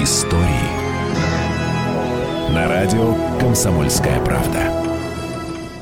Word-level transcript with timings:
истории. 0.00 0.44
На 2.54 2.68
радио 2.68 3.14
«Комсомольская 3.40 4.20
правда». 4.24 4.72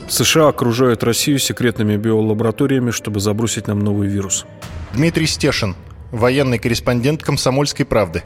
США 0.08 0.48
окружают 0.48 1.04
Россию 1.04 1.38
секретными 1.38 1.96
биолабораториями, 1.96 2.92
чтобы 2.92 3.21
забросить 3.21 3.66
нам 3.66 3.80
новый 3.80 4.09
вирус. 4.09 4.46
Дмитрий 4.95 5.27
Стешин, 5.27 5.77
военный 6.12 6.59
корреспондент 6.59 7.23
«Комсомольской 7.23 7.84
правды». 7.84 8.23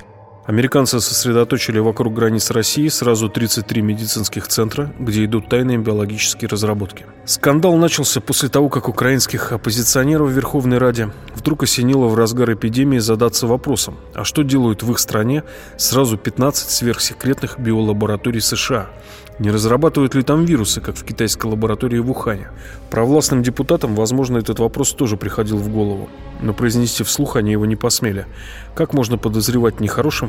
Американцы 0.46 1.00
сосредоточили 1.00 1.78
вокруг 1.78 2.14
границ 2.14 2.50
России 2.50 2.88
сразу 2.88 3.28
33 3.28 3.82
медицинских 3.82 4.48
центра, 4.48 4.92
где 4.98 5.24
идут 5.26 5.48
тайные 5.48 5.78
биологические 5.78 6.48
разработки. 6.48 7.04
Скандал 7.26 7.76
начался 7.76 8.20
после 8.20 8.48
того, 8.48 8.70
как 8.70 8.88
украинских 8.88 9.52
оппозиционеров 9.52 10.30
в 10.30 10.32
Верховной 10.32 10.78
Раде 10.78 11.12
вдруг 11.34 11.64
осенило 11.64 12.06
в 12.06 12.14
разгар 12.14 12.54
эпидемии 12.54 12.98
задаться 12.98 13.46
вопросом, 13.46 13.98
а 14.14 14.24
что 14.24 14.42
делают 14.42 14.82
в 14.82 14.90
их 14.90 14.98
стране 14.98 15.44
сразу 15.76 16.16
15 16.16 16.70
сверхсекретных 16.70 17.58
биолабораторий 17.58 18.40
США– 18.40 18.88
не 19.40 19.50
разрабатывают 19.50 20.14
ли 20.14 20.22
там 20.22 20.44
вирусы, 20.44 20.82
как 20.82 20.96
в 20.96 21.02
китайской 21.02 21.46
лаборатории 21.46 21.98
в 21.98 22.10
Ухане? 22.10 22.50
Провластным 22.90 23.42
депутатам, 23.42 23.94
возможно, 23.94 24.36
этот 24.36 24.58
вопрос 24.58 24.92
тоже 24.92 25.16
приходил 25.16 25.56
в 25.56 25.70
голову, 25.70 26.10
но 26.42 26.52
произнести 26.52 27.04
вслух 27.04 27.36
они 27.36 27.52
его 27.52 27.64
не 27.64 27.74
посмели. 27.74 28.26
Как 28.74 28.92
можно 28.92 29.16
подозревать 29.16 29.80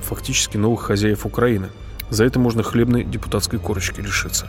фактически 0.04 0.58
новых 0.58 0.82
хозяев 0.82 1.26
Украины? 1.26 1.70
За 2.10 2.26
это 2.26 2.40
можно 2.40 2.64
хлебной 2.64 3.04
депутатской 3.04 3.60
корочки 3.60 4.02
лишиться. 4.02 4.48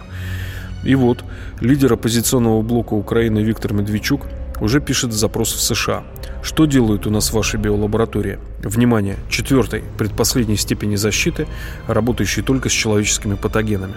И 0.84 0.95
вот, 0.95 1.25
лидер 1.61 1.92
оппозиционного 1.92 2.62
блока 2.62 2.95
Украины 2.95 3.38
Виктор 3.41 3.73
Медведчук 3.73 4.27
уже 4.61 4.80
пишет 4.80 5.12
запрос 5.12 5.52
в 5.52 5.61
США. 5.61 6.05
Что 6.42 6.66
делают 6.66 7.06
у 7.06 7.11
нас 7.11 7.33
ваши 7.33 7.56
биолаборатории? 7.56 8.38
Внимание, 8.62 9.17
четвертой, 9.28 9.84
предпоследней 9.97 10.56
степени 10.56 10.97
защиты, 10.97 11.47
работающей 11.86 12.42
только 12.42 12.69
с 12.69 12.73
человеческими 12.73 13.34
патогенами 13.34 13.95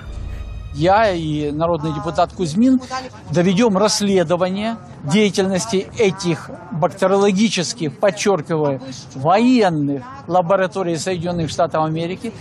я 0.76 1.12
и 1.12 1.52
народный 1.52 1.94
депутат 1.94 2.34
Кузьмин 2.34 2.82
доведем 3.32 3.78
расследование 3.78 4.78
деятельности 5.04 5.88
этих 5.98 6.50
бактериологических, 6.72 7.98
подчеркиваю, 7.98 8.82
военных 9.16 10.04
лабораторий 10.28 10.98
Соединенных 10.98 11.50
Штатов 11.50 11.86
Америки. 11.86 12.34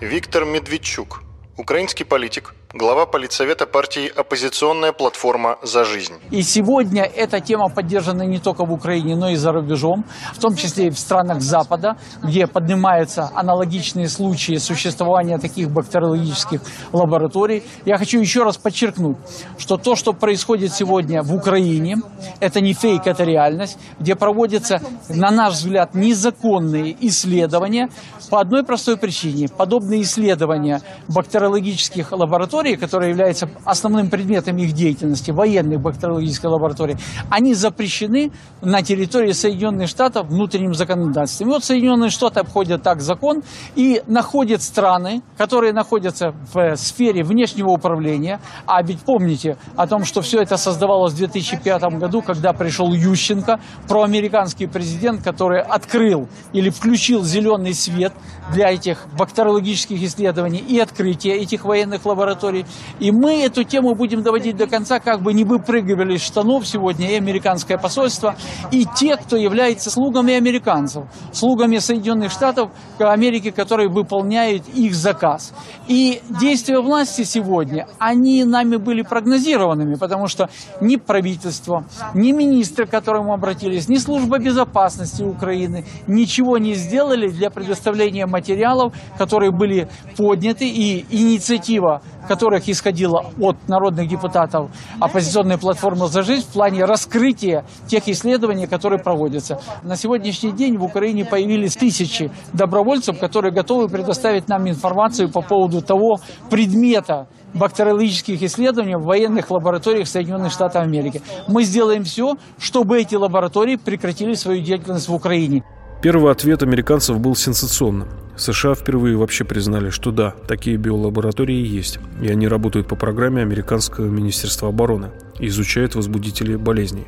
Виктор 0.00 0.44
Медведчук, 0.44 1.22
украинский 1.56 2.04
политик, 2.04 2.54
глава 2.74 3.06
политсовета 3.06 3.66
партии 3.66 4.08
«Оппозиционная 4.16 4.92
платформа 4.92 5.58
за 5.62 5.84
жизнь». 5.84 6.14
И 6.32 6.42
сегодня 6.42 7.04
эта 7.04 7.40
тема 7.40 7.68
поддержана 7.68 8.22
не 8.22 8.40
только 8.40 8.64
в 8.64 8.72
Украине, 8.72 9.14
но 9.14 9.28
и 9.28 9.36
за 9.36 9.52
рубежом, 9.52 10.04
в 10.32 10.40
том 10.40 10.56
числе 10.56 10.88
и 10.88 10.90
в 10.90 10.98
странах 10.98 11.40
Запада, 11.40 11.96
где 12.24 12.48
поднимаются 12.48 13.30
аналогичные 13.32 14.08
случаи 14.08 14.56
существования 14.56 15.38
таких 15.38 15.70
бактериологических 15.70 16.62
лабораторий. 16.92 17.62
Я 17.84 17.96
хочу 17.96 18.18
еще 18.18 18.42
раз 18.42 18.56
подчеркнуть, 18.56 19.18
что 19.56 19.76
то, 19.76 19.94
что 19.94 20.12
происходит 20.12 20.72
сегодня 20.72 21.22
в 21.22 21.32
Украине, 21.32 21.98
это 22.40 22.60
не 22.60 22.74
фейк, 22.74 23.06
это 23.06 23.22
реальность, 23.22 23.78
где 24.00 24.16
проводятся, 24.16 24.82
на 25.08 25.30
наш 25.30 25.54
взгляд, 25.54 25.94
незаконные 25.94 26.96
исследования 27.06 27.88
по 28.30 28.40
одной 28.40 28.64
простой 28.64 28.96
причине. 28.96 29.48
Подобные 29.48 30.02
исследования 30.02 30.80
бактериологических 31.06 32.10
лабораторий 32.10 32.63
лаборатории, 32.64 32.76
которые 32.76 33.10
являются 33.10 33.48
основным 33.64 34.10
предметом 34.10 34.56
их 34.56 34.72
деятельности, 34.72 35.30
военных 35.30 35.80
бактериологических 35.80 36.48
лабораторий, 36.48 36.96
они 37.30 37.54
запрещены 37.54 38.32
на 38.62 38.82
территории 38.82 39.32
Соединенных 39.32 39.88
Штатов 39.88 40.28
внутренним 40.28 40.74
законодательством. 40.74 41.48
И 41.48 41.52
вот 41.52 41.64
Соединенные 41.64 42.10
Штаты 42.10 42.40
обходят 42.40 42.82
так 42.82 43.00
закон 43.00 43.42
и 43.76 44.02
находят 44.06 44.62
страны, 44.62 45.22
которые 45.36 45.72
находятся 45.72 46.34
в 46.52 46.76
сфере 46.76 47.22
внешнего 47.22 47.70
управления. 47.70 48.40
А 48.66 48.82
ведь 48.82 49.00
помните 49.00 49.56
о 49.76 49.86
том, 49.86 50.04
что 50.04 50.22
все 50.22 50.40
это 50.40 50.56
создавалось 50.56 51.12
в 51.12 51.16
2005 51.16 51.82
году, 51.98 52.22
когда 52.22 52.52
пришел 52.52 52.92
Ющенко, 52.92 53.60
проамериканский 53.88 54.68
президент, 54.68 55.22
который 55.22 55.60
открыл 55.60 56.28
или 56.52 56.70
включил 56.70 57.24
зеленый 57.24 57.74
свет 57.74 58.12
для 58.52 58.70
этих 58.70 59.06
бактериологических 59.18 60.02
исследований 60.02 60.58
и 60.58 60.78
открытия 60.78 61.34
этих 61.34 61.64
военных 61.64 62.06
лабораторий 62.06 62.53
истории. 62.54 62.66
И 63.00 63.10
мы 63.10 63.42
эту 63.42 63.64
тему 63.64 63.94
будем 63.94 64.22
доводить 64.22 64.56
до 64.56 64.66
конца, 64.66 65.00
как 65.00 65.22
бы 65.22 65.32
не 65.32 65.44
выпрыгивали 65.44 66.14
из 66.14 66.22
штанов 66.22 66.66
сегодня 66.66 67.10
и 67.10 67.14
американское 67.14 67.78
посольство, 67.78 68.36
и 68.70 68.86
те, 68.96 69.16
кто 69.16 69.36
является 69.36 69.90
слугами 69.90 70.34
американцев, 70.34 71.04
слугами 71.32 71.78
Соединенных 71.78 72.30
Штатов 72.30 72.70
Америки, 72.98 73.50
которые 73.50 73.88
выполняют 73.88 74.68
их 74.68 74.94
заказ. 74.94 75.52
И 75.88 76.20
действия 76.40 76.80
власти 76.80 77.22
сегодня, 77.22 77.86
они 77.98 78.44
нами 78.44 78.76
были 78.76 79.02
прогнозированными, 79.02 79.94
потому 79.94 80.28
что 80.28 80.48
ни 80.80 80.96
правительство, 80.96 81.84
ни 82.14 82.32
министры, 82.32 82.86
к 82.86 82.90
которым 82.90 83.26
мы 83.26 83.34
обратились, 83.34 83.88
ни 83.88 83.96
служба 83.96 84.38
безопасности 84.38 85.22
Украины 85.22 85.84
ничего 86.06 86.58
не 86.58 86.74
сделали 86.74 87.28
для 87.28 87.50
предоставления 87.50 88.26
материалов, 88.26 88.94
которые 89.18 89.50
были 89.50 89.88
подняты, 90.16 90.68
и 90.68 91.04
инициатива 91.10 92.02
которых 92.44 92.68
исходила 92.68 93.24
от 93.40 93.56
народных 93.68 94.06
депутатов 94.06 94.70
оппозиционной 95.00 95.56
платформы 95.56 96.08
«За 96.08 96.22
жизнь» 96.22 96.44
в 96.44 96.52
плане 96.52 96.84
раскрытия 96.84 97.64
тех 97.86 98.06
исследований, 98.06 98.66
которые 98.66 99.02
проводятся. 99.02 99.62
На 99.82 99.96
сегодняшний 99.96 100.52
день 100.52 100.76
в 100.76 100.84
Украине 100.84 101.24
появились 101.24 101.74
тысячи 101.74 102.30
добровольцев, 102.52 103.18
которые 103.18 103.50
готовы 103.50 103.88
предоставить 103.88 104.46
нам 104.46 104.68
информацию 104.68 105.30
по 105.30 105.40
поводу 105.40 105.80
того 105.80 106.20
предмета, 106.50 107.28
бактериологических 107.54 108.42
исследований 108.42 108.96
в 108.96 109.04
военных 109.04 109.50
лабораториях 109.50 110.06
Соединенных 110.06 110.52
Штатов 110.52 110.82
Америки. 110.82 111.22
Мы 111.48 111.64
сделаем 111.64 112.04
все, 112.04 112.36
чтобы 112.58 113.00
эти 113.00 113.14
лаборатории 113.14 113.76
прекратили 113.76 114.34
свою 114.34 114.60
деятельность 114.60 115.08
в 115.08 115.14
Украине. 115.14 115.64
Первый 116.04 116.32
ответ 116.32 116.62
американцев 116.62 117.18
был 117.18 117.34
сенсационным. 117.34 118.08
США 118.36 118.74
впервые 118.74 119.16
вообще 119.16 119.44
признали, 119.44 119.88
что 119.88 120.10
да, 120.10 120.34
такие 120.46 120.76
биолаборатории 120.76 121.66
есть, 121.66 121.98
и 122.20 122.28
они 122.28 122.46
работают 122.46 122.86
по 122.86 122.94
программе 122.94 123.40
Американского 123.40 124.04
министерства 124.04 124.68
обороны 124.68 125.12
изучают 125.38 125.94
возбудители 125.94 126.56
болезней. 126.56 127.06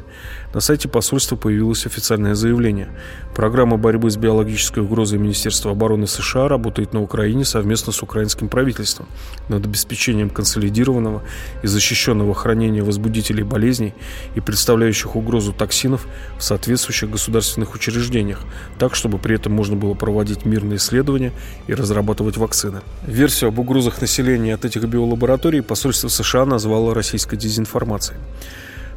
На 0.55 0.61
сайте 0.61 0.89
посольства 0.89 1.37
появилось 1.37 1.87
официальное 1.87 2.35
заявление. 2.35 2.89
Программа 3.35 3.77
борьбы 3.77 4.11
с 4.11 4.17
биологической 4.17 4.81
угрозой 4.81 5.19
Министерства 5.19 5.73
обороны 5.73 6.07
США 6.07 6.49
работает 6.49 6.93
на 6.93 7.03
Украине 7.03 7.45
совместно 7.45 7.93
с 7.93 8.03
украинским 8.03 8.49
правительством 8.49 9.07
над 9.49 9.65
обеспечением 9.65 10.31
консолидированного 10.31 11.23
и 11.63 11.67
защищенного 11.67 12.35
хранения 12.35 12.83
возбудителей 12.83 13.45
болезней 13.45 13.95
и 14.35 14.41
представляющих 14.41 15.15
угрозу 15.15 15.53
токсинов 15.53 16.07
в 16.39 16.43
соответствующих 16.43 17.11
государственных 17.11 17.75
учреждениях, 17.75 18.41
так, 18.79 18.95
чтобы 18.95 19.19
при 19.19 19.37
этом 19.37 19.53
можно 19.53 19.77
было 19.77 19.95
проводить 19.95 20.45
мирные 20.45 20.77
исследования 20.79 21.33
и 21.67 21.75
разрабатывать 21.75 22.37
вакцины. 22.37 22.81
Версию 23.07 23.49
об 23.49 23.59
угрозах 23.59 24.01
населения 24.01 24.55
от 24.55 24.65
этих 24.65 24.85
биолабораторий 24.85 25.63
посольство 25.63 26.09
США 26.09 26.47
назвало 26.47 26.95
российской 26.95 27.37
дезинформацией 27.37 28.16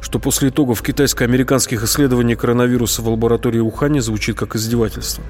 что 0.00 0.18
после 0.18 0.48
итогов 0.48 0.82
китайско-американских 0.82 1.84
исследований 1.84 2.34
коронавируса 2.34 3.02
в 3.02 3.08
лаборатории 3.08 3.60
Ухане 3.60 4.00
звучит 4.00 4.36
как 4.36 4.56
издевательство. 4.56 5.22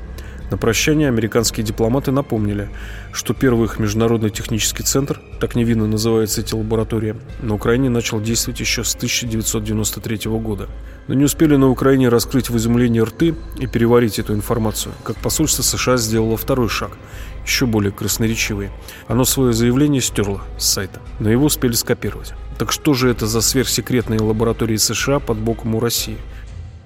На 0.51 0.57
прощание 0.57 1.07
американские 1.07 1.65
дипломаты 1.65 2.11
напомнили, 2.11 2.71
что 3.13 3.35
первый 3.35 3.67
их 3.67 3.79
международный 3.79 4.31
технический 4.31 4.83
центр, 4.83 5.21
так 5.39 5.55
невинно 5.55 5.87
называется 5.87 6.41
эти 6.41 6.55
лаборатории, 6.55 7.15
на 7.41 7.55
Украине 7.55 7.89
начал 7.89 8.21
действовать 8.21 8.59
еще 8.59 8.83
с 8.83 8.97
1993 8.97 10.29
года. 10.41 10.69
Но 11.07 11.15
не 11.15 11.25
успели 11.25 11.55
на 11.55 11.69
Украине 11.69 12.09
раскрыть 12.09 12.51
в 12.51 12.57
изумлении 12.57 13.01
рты 13.01 13.37
и 13.59 13.69
переварить 13.69 14.19
эту 14.19 14.35
информацию, 14.35 14.93
как 15.05 15.17
посольство 15.19 15.63
США 15.63 15.97
сделало 15.97 16.37
второй 16.37 16.69
шаг, 16.69 16.97
еще 17.45 17.67
более 17.67 17.93
красноречивый. 17.93 18.71
Оно 19.09 19.25
свое 19.25 19.53
заявление 19.53 20.01
стерло 20.01 20.43
с 20.59 20.67
сайта, 20.67 21.01
но 21.19 21.31
его 21.31 21.47
успели 21.47 21.73
скопировать. 21.73 22.33
Так 22.59 22.73
что 22.73 22.95
же 22.95 23.11
это 23.11 23.27
за 23.27 23.41
сверхсекретные 23.41 24.21
лаборатории 24.21 24.77
США 24.77 25.19
под 25.19 25.39
боком 25.39 25.75
у 25.75 25.81
России? 25.81 26.19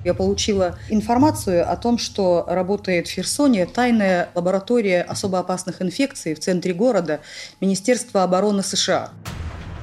Я 0.04 0.12
получила 0.12 0.78
информацию 0.90 1.68
о 1.68 1.76
том, 1.76 1.96
что 1.98 2.44
работает 2.46 3.08
в 3.08 3.10
Херсоне 3.10 3.64
тайная 3.64 4.28
лаборатория 4.34 5.00
особо 5.02 5.38
опасных 5.38 5.80
инфекций 5.80 6.34
в 6.34 6.40
центре 6.40 6.74
города 6.74 7.20
Министерства 7.60 8.22
обороны 8.22 8.62
США. 8.62 9.10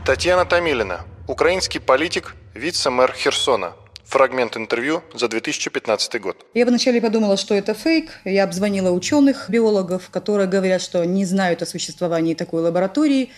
Татьяна 0.05 0.45
Томилина, 0.45 1.01
украинский 1.27 1.79
политик, 1.79 2.35
вице-мэр 2.53 3.13
Херсона. 3.13 3.73
Фрагмент 4.11 4.57
интервью 4.57 5.03
за 5.13 5.29
2015 5.29 6.19
год. 6.19 6.45
Я 6.53 6.65
вначале 6.65 6.99
подумала, 6.99 7.37
что 7.37 7.55
это 7.55 7.73
фейк. 7.73 8.19
Я 8.25 8.43
обзвонила 8.43 8.91
ученых, 8.91 9.49
биологов, 9.49 10.09
которые 10.09 10.49
говорят, 10.49 10.81
что 10.81 11.05
не 11.05 11.23
знают 11.23 11.61
о 11.61 11.65
существовании 11.65 12.33
такой 12.33 12.61
лаборатории. 12.61 13.31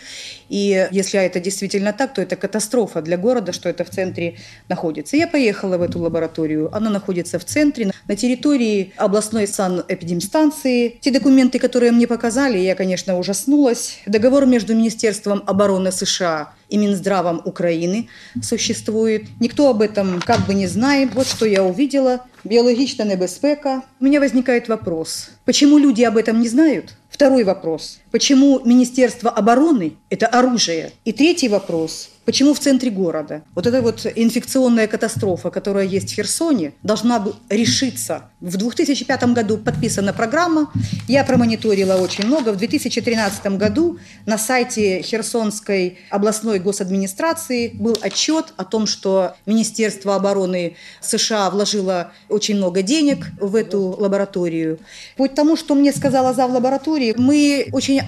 И 0.49 0.87
если 0.89 1.19
это 1.19 1.39
действительно 1.39 1.93
так, 1.93 2.15
то 2.15 2.23
это 2.23 2.35
катастрофа 2.35 3.03
для 3.03 3.17
города, 3.17 3.53
что 3.53 3.69
это 3.69 3.83
в 3.83 3.91
центре 3.91 4.39
находится. 4.67 5.15
Я 5.15 5.27
поехала 5.27 5.77
в 5.77 5.83
эту 5.83 5.99
лабораторию. 5.99 6.75
Она 6.75 6.89
находится 6.89 7.37
в 7.37 7.45
центре, 7.45 7.92
на 8.13 8.17
территории 8.17 8.93
областной 8.97 9.47
санэпидемстанции. 9.47 10.99
Те 11.01 11.09
документы, 11.09 11.57
которые 11.57 11.91
мне 11.91 12.05
показали, 12.05 12.59
я, 12.59 12.75
конечно, 12.75 13.17
ужаснулась. 13.17 13.97
Договор 14.05 14.45
между 14.45 14.75
Министерством 14.75 15.43
обороны 15.47 15.91
США 15.91 16.53
и 16.69 16.77
Минздравом 16.77 17.41
Украины 17.43 18.09
существует. 18.39 19.23
Никто 19.39 19.67
об 19.67 19.81
этом 19.81 20.21
как 20.21 20.45
бы 20.45 20.53
не 20.53 20.67
знает. 20.67 21.15
Вот 21.15 21.25
что 21.25 21.47
я 21.47 21.63
увидела. 21.63 22.23
Биологичная 22.43 23.07
небезпека. 23.07 23.81
У 23.99 24.05
меня 24.05 24.19
возникает 24.19 24.67
вопрос. 24.67 25.29
Почему 25.45 25.79
люди 25.79 26.03
об 26.03 26.17
этом 26.17 26.39
не 26.39 26.49
знают? 26.49 26.93
Второй 27.13 27.43
вопрос. 27.43 27.99
Почему 28.09 28.59
Министерство 28.65 29.29
обороны– 29.29 29.93
это 30.09 30.25
оружие? 30.25 30.91
И 31.05 31.11
третий 31.13 31.47
вопрос. 31.47 32.09
Почему 32.25 32.53
в 32.53 32.59
центре 32.59 32.89
города? 32.89 33.43
Вот 33.53 33.67
эта 33.67 33.81
вот 33.81 34.07
инфекционная 34.15 34.87
катастрофа, 34.87 35.51
которая 35.51 35.85
есть 35.85 36.11
в 36.11 36.15
Херсоне, 36.15 36.71
должна 36.81 37.23
решиться. 37.49 38.29
В 38.39 38.55
2005 38.55 39.23
году 39.33 39.57
подписана 39.57 40.13
программа, 40.13 40.71
я 41.09 41.25
промониторила 41.25 41.95
очень 41.95 42.25
много. 42.25 42.53
В 42.53 42.57
2013 42.57 43.57
году 43.57 43.99
на 44.25 44.37
сайте 44.37 45.01
Херсонской 45.01 45.97
областной 46.09 46.59
госадминистрации 46.59 47.67
был 47.73 47.97
отчет 48.01 48.53
о 48.55 48.63
том, 48.63 48.87
что 48.87 49.35
Министерство 49.45 50.15
обороны 50.15 50.77
США 51.01 51.49
вложило 51.49 52.13
очень 52.29 52.55
много 52.55 52.83
денег 52.83 53.27
в 53.41 53.53
эту 53.53 53.81
лабораторию. 53.81 54.79
По 55.17 55.27
тому, 55.27 55.57
что 55.57 55.75
мне 55.75 55.91
сказала 55.91 56.33
зав 56.33 56.51
лаборатории, 56.51 57.02
мы 57.11 57.67
очень 57.71 58.01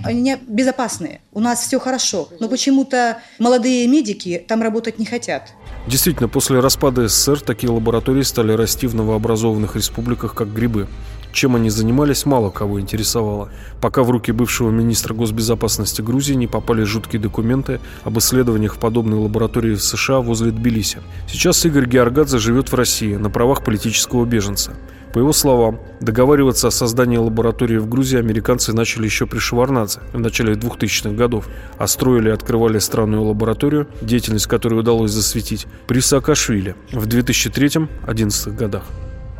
безопасные, 0.47 1.21
у 1.33 1.39
нас 1.39 1.61
все 1.61 1.79
хорошо, 1.79 2.29
но 2.39 2.47
почему-то 2.47 3.17
молодые 3.39 3.87
медики 3.87 4.43
там 4.47 4.61
работать 4.61 4.99
не 4.99 5.05
хотят. 5.05 5.53
Действительно, 5.87 6.29
после 6.29 6.59
распада 6.59 7.07
СССР 7.07 7.41
такие 7.41 7.71
лаборатории 7.71 8.23
стали 8.23 8.53
расти 8.53 8.87
в 8.87 8.95
новообразованных 8.95 9.75
республиках 9.75 10.33
как 10.33 10.53
грибы. 10.53 10.87
Чем 11.35 11.57
они 11.57 11.69
занимались, 11.69 12.25
мало 12.25 12.49
кого 12.49 12.79
интересовало, 12.79 13.51
пока 13.81 14.03
в 14.03 14.09
руки 14.09 14.31
бывшего 14.31 14.71
министра 14.71 15.13
госбезопасности 15.13 16.01
Грузии 16.01 16.33
не 16.33 16.47
попали 16.47 16.83
жуткие 16.83 17.21
документы 17.21 17.81
об 18.05 18.17
исследованиях 18.19 18.75
в 18.75 18.79
подобной 18.79 19.19
лаборатории 19.19 19.75
в 19.75 19.83
США 19.83 20.21
возле 20.21 20.51
Тбилиси. 20.51 20.99
Сейчас 21.27 21.65
Игорь 21.65 21.87
Георгадзе 21.87 22.37
живет 22.37 22.71
в 22.71 22.75
России 22.75 23.15
на 23.15 23.29
правах 23.29 23.65
политического 23.65 24.23
беженца. 24.23 24.77
По 25.15 25.19
его 25.19 25.31
словам, 25.31 25.79
договариваться 26.01 26.67
о 26.67 26.71
создании 26.71 27.15
лаборатории 27.15 27.77
в 27.77 27.87
Грузии 27.87 28.19
американцы 28.19 28.73
начали 28.73 29.05
еще 29.05 29.25
при 29.25 29.39
Шеварнадзе 29.39 30.01
в 30.11 30.19
начале 30.19 30.55
2000-х 30.55 31.11
годов, 31.11 31.47
а 31.77 31.87
строили 31.87 32.27
и 32.27 32.33
открывали 32.33 32.79
странную 32.79 33.23
лабораторию, 33.23 33.87
деятельность 34.01 34.47
которой 34.47 34.77
удалось 34.77 35.11
засветить, 35.11 35.67
при 35.87 36.01
Саакашвили 36.01 36.75
в 36.91 37.07
2003-2011 37.07 38.51
годах. 38.57 38.83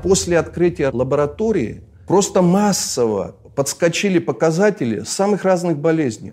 После 0.01 0.39
открытия 0.39 0.92
лаборатории 0.92 1.83
просто 2.07 2.42
массово 2.42 3.36
подскочили 3.54 4.19
показатели 4.19 5.01
самых 5.01 5.44
разных 5.44 5.78
болезней. 5.78 6.31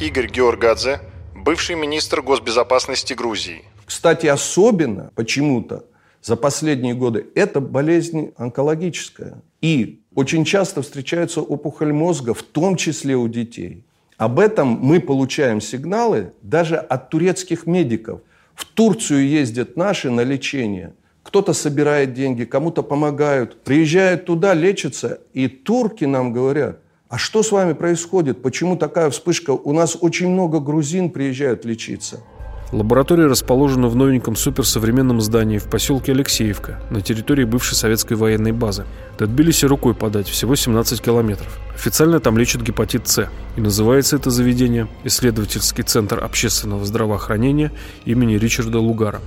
Игорь 0.00 0.26
Георгадзе, 0.26 1.00
бывший 1.32 1.76
министр 1.76 2.22
госбезопасности 2.22 3.14
Грузии. 3.14 3.62
Кстати, 3.86 4.26
особенно 4.26 5.12
почему-то 5.14 5.84
за 6.22 6.36
последние 6.36 6.94
годы 6.94 7.26
это 7.34 7.60
болезнь 7.60 8.32
онкологическая. 8.36 9.42
И 9.60 10.00
очень 10.14 10.44
часто 10.44 10.82
встречается 10.82 11.40
опухоль 11.40 11.92
мозга, 11.92 12.34
в 12.34 12.42
том 12.42 12.76
числе 12.76 13.16
у 13.16 13.28
детей. 13.28 13.84
Об 14.16 14.40
этом 14.40 14.68
мы 14.68 15.00
получаем 15.00 15.60
сигналы 15.60 16.32
даже 16.42 16.76
от 16.76 17.10
турецких 17.10 17.66
медиков. 17.66 18.20
В 18.54 18.64
Турцию 18.64 19.28
ездят 19.28 19.76
наши 19.76 20.10
на 20.10 20.22
лечение– 20.22 20.94
кто-то 21.28 21.52
собирает 21.52 22.14
деньги, 22.14 22.44
кому-то 22.44 22.82
помогают, 22.82 23.62
приезжают 23.62 24.24
туда, 24.24 24.54
лечатся, 24.54 25.20
и 25.34 25.46
турки 25.46 26.06
нам 26.06 26.32
говорят, 26.32 26.78
а 27.10 27.18
что 27.18 27.42
с 27.42 27.52
вами 27.52 27.74
происходит? 27.74 28.40
Почему 28.40 28.76
такая 28.76 29.10
вспышка? 29.10 29.50
У 29.50 29.74
нас 29.74 29.98
очень 30.00 30.30
много 30.30 30.58
грузин 30.58 31.10
приезжают 31.10 31.66
лечиться. 31.66 32.22
Лаборатория 32.70 33.26
расположена 33.26 33.88
в 33.88 33.96
новеньком 33.96 34.36
суперсовременном 34.36 35.22
здании 35.22 35.56
в 35.56 35.70
поселке 35.70 36.12
Алексеевка 36.12 36.78
на 36.90 37.00
территории 37.00 37.44
бывшей 37.44 37.76
советской 37.76 38.12
военной 38.12 38.52
базы. 38.52 38.84
До 39.18 39.26
Тбилиси 39.26 39.64
рукой 39.64 39.94
подать, 39.94 40.28
всего 40.28 40.54
17 40.54 41.00
километров. 41.00 41.58
Официально 41.74 42.20
там 42.20 42.36
лечат 42.36 42.60
гепатит 42.60 43.08
С. 43.08 43.30
И 43.56 43.60
называется 43.62 44.16
это 44.16 44.28
заведение 44.28 44.86
Исследовательский 45.04 45.82
центр 45.82 46.22
общественного 46.22 46.84
здравоохранения 46.84 47.72
имени 48.04 48.34
Ричарда 48.34 48.80
Лугара. 48.80 49.22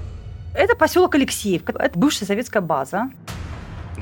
Это 0.53 0.75
поселок 0.75 1.15
Алексеевка, 1.15 1.73
это 1.79 1.97
бывшая 1.97 2.25
советская 2.25 2.61
база. 2.61 3.09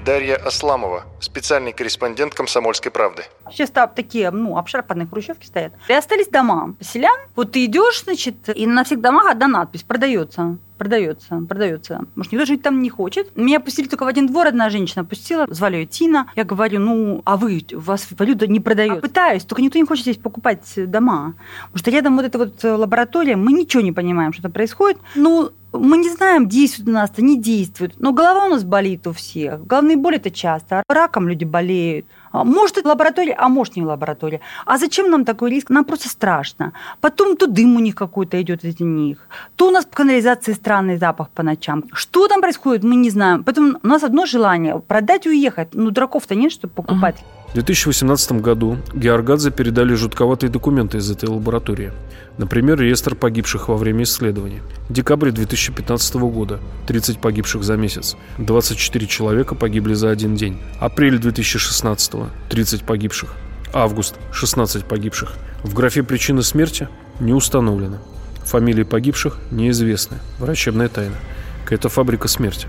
Дарья 0.05 0.35
Асламова, 0.35 1.05
специальный 1.21 1.71
корреспондент 1.71 2.33
«Комсомольской 2.33 2.91
правды». 2.91 3.23
Сейчас 3.51 3.69
там 3.69 3.89
такие, 3.93 4.31
ну, 4.31 4.57
обшарпанные 4.57 5.07
хрущевки 5.07 5.45
стоят. 5.45 5.73
И 5.87 5.93
остались 5.93 6.27
дома 6.27 6.75
селян. 6.79 7.17
Вот 7.35 7.51
ты 7.51 7.65
идешь, 7.65 8.03
значит, 8.03 8.35
и 8.55 8.65
на 8.65 8.83
всех 8.83 9.01
домах 9.01 9.29
одна 9.29 9.47
надпись 9.47 9.83
«Продается» 9.83 10.57
продается, 10.79 11.41
продается. 11.47 12.05
Может, 12.15 12.31
никто 12.31 12.45
жить 12.45 12.63
там 12.63 12.81
не 12.81 12.89
хочет. 12.89 13.35
Меня 13.35 13.59
пустили 13.59 13.87
только 13.87 14.05
в 14.05 14.07
один 14.07 14.27
двор, 14.27 14.47
одна 14.47 14.69
женщина 14.69 15.03
пустила, 15.03 15.45
звали 15.49 15.75
ее 15.75 15.85
Тина. 15.85 16.27
Я 16.35 16.45
говорю, 16.45 16.79
ну, 16.79 17.21
а 17.25 17.37
вы, 17.37 17.63
у 17.73 17.79
вас 17.79 18.07
валюта 18.17 18.47
не 18.47 18.61
продает. 18.61 18.99
А 18.99 19.01
пытаюсь, 19.01 19.43
только 19.43 19.61
никто 19.61 19.77
не 19.77 19.85
хочет 19.85 20.03
здесь 20.03 20.17
покупать 20.17 20.63
дома. 20.77 21.35
Потому 21.65 21.79
что 21.79 21.91
рядом 21.91 22.15
вот 22.15 22.25
эта 22.25 22.37
вот 22.37 22.63
лаборатория, 22.63 23.35
мы 23.35 23.51
ничего 23.51 23.83
не 23.83 23.91
понимаем, 23.91 24.31
что 24.31 24.43
там 24.43 24.53
происходит. 24.53 24.97
Ну, 25.15 25.51
мы 25.73 25.97
не 25.97 26.09
знаем, 26.09 26.47
действует 26.47 26.89
у 26.89 26.93
нас-то, 26.93 27.21
не 27.21 27.39
действует. 27.39 27.93
Но 27.99 28.13
голова 28.13 28.45
у 28.45 28.49
нас 28.49 28.63
болит 28.63 29.05
у 29.05 29.13
всех. 29.13 29.67
Головные 29.67 29.97
боли 29.97 30.15
это 30.15 30.31
часто. 30.31 30.83
Раком 30.87 31.27
люди 31.27 31.43
болеют. 31.43 32.05
А, 32.31 32.43
может, 32.43 32.77
это 32.77 32.89
лаборатория, 32.89 33.35
а 33.37 33.49
может, 33.49 33.75
не 33.75 33.83
лаборатория. 33.83 34.41
А 34.65 34.77
зачем 34.77 35.09
нам 35.09 35.25
такой 35.25 35.51
риск? 35.51 35.69
Нам 35.69 35.85
просто 35.85 36.09
страшно. 36.09 36.73
Потом 37.01 37.35
то 37.35 37.47
дым 37.47 37.75
у 37.75 37.79
них 37.79 37.95
какой-то 37.95 38.41
идет 38.41 38.63
из 38.63 38.79
них, 38.79 39.27
то 39.55 39.67
у 39.67 39.71
нас 39.71 39.85
в 39.85 39.89
канализации 39.89 40.53
странный 40.53 40.97
запах 40.97 41.29
по 41.29 41.43
ночам. 41.43 41.83
Что 41.93 42.27
там 42.27 42.41
происходит, 42.41 42.83
мы 42.83 42.95
не 42.95 43.09
знаем. 43.09 43.43
Поэтому 43.43 43.79
у 43.83 43.87
нас 43.87 44.03
одно 44.03 44.25
желание– 44.25 44.79
продать 44.87 45.25
и 45.25 45.29
уехать. 45.29 45.69
Ну, 45.73 45.91
дураков-то 45.91 46.35
нет, 46.35 46.51
чтобы 46.51 46.73
покупать. 46.73 47.23
В 47.49 47.53
2018 47.55 48.33
году 48.33 48.77
Георгадзе 48.93 49.49
передали 49.49 49.95
жутковатые 49.95 50.51
документы 50.51 50.99
из 50.99 51.09
этой 51.09 51.29
лаборатории. 51.29 51.91
Например, 52.37 52.79
реестр 52.79 53.15
погибших 53.15 53.69
во 53.69 53.75
время 53.75 54.03
исследования. 54.03 54.61
Декабрь 54.87 55.31
2015 55.31 56.15
года– 56.15 56.59
30 56.87 57.19
погибших 57.19 57.63
за 57.63 57.75
месяц. 57.75 58.15
24 58.37 59.07
человека 59.07 59.55
погибли 59.55 59.95
за 59.95 60.11
один 60.11 60.35
день. 60.35 60.59
Апрель 60.79 61.17
2016– 61.17 62.13
30 62.49 62.83
погибших. 62.83 63.33
Август– 63.73 64.13
16 64.31 64.85
погибших. 64.85 65.33
В 65.63 65.73
графе 65.73 66.03
причины 66.03 66.43
смерти 66.43 66.87
не 67.19 67.33
установлено. 67.33 67.97
Фамилии 68.45 68.83
погибших 68.83 69.39
неизвестны. 69.49 70.19
Врачебная 70.37 70.87
тайна. 70.87 71.15
Это 71.67 71.89
фабрика 71.89 72.27
смерти. 72.27 72.67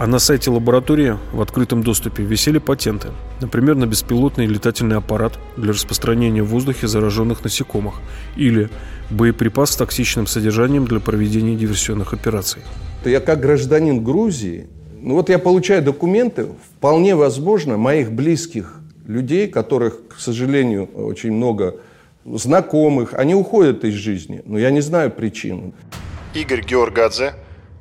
А 0.00 0.06
на 0.06 0.18
сайте 0.18 0.50
лаборатории 0.50 1.18
в 1.30 1.42
открытом 1.42 1.82
доступе 1.82 2.22
висели 2.22 2.56
патенты, 2.56 3.08
например, 3.42 3.74
на 3.74 3.84
беспилотный 3.84 4.46
летательный 4.46 4.96
аппарат 4.96 5.38
для 5.58 5.74
распространения 5.74 6.42
в 6.42 6.46
воздухе 6.46 6.88
зараженных 6.88 7.44
насекомых 7.44 7.96
или 8.34 8.70
боеприпас 9.10 9.72
с 9.72 9.76
токсичным 9.76 10.26
содержанием 10.26 10.86
для 10.86 11.00
проведения 11.00 11.54
диверсионных 11.54 12.14
операций. 12.14 12.62
Я 13.04 13.20
как 13.20 13.40
гражданин 13.40 14.02
Грузии, 14.02 14.68
ну 15.02 15.16
вот 15.16 15.28
я 15.28 15.38
получаю 15.38 15.82
документы, 15.82 16.46
вполне 16.78 17.14
возможно, 17.14 17.76
моих 17.76 18.10
близких 18.10 18.76
людей, 19.06 19.48
которых, 19.48 20.00
к 20.08 20.18
сожалению, 20.18 20.86
очень 20.94 21.32
много 21.32 21.74
знакомых, 22.24 23.12
они 23.12 23.34
уходят 23.34 23.84
из 23.84 23.92
жизни, 23.92 24.40
но 24.46 24.58
я 24.58 24.70
не 24.70 24.80
знаю 24.80 25.10
причину. 25.10 25.74
Игорь 26.32 26.64
Георгадзе, 26.64 27.34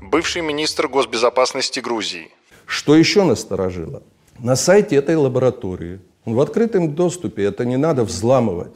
бывший 0.10 0.42
министр 0.42 0.88
госбезопасности 0.88 1.80
Грузии. 1.80 2.32
Что 2.66 2.96
еще 2.96 3.24
насторожило? 3.24 4.01
На 4.39 4.56
сайте 4.56 4.96
этой 4.96 5.16
лаборатории, 5.16 6.00
в 6.25 6.39
открытом 6.39 6.96
доступе, 6.96 7.44
это 7.44 7.66
не 7.66 7.78
надо 7.78 8.04
взламывать. 8.04 8.74